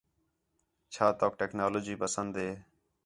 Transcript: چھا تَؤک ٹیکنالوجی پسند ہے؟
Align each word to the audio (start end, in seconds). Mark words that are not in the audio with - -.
چھا 0.93 1.07
تَؤک 1.19 1.33
ٹیکنالوجی 1.39 1.95
پسند 2.01 2.31
ہے؟ 2.41 2.49